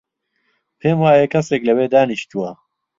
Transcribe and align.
پێم 0.79 0.97
وایە 1.03 1.27
کەسێک 1.33 1.61
لەوێ 1.69 1.85
دانیشتووە. 1.93 2.51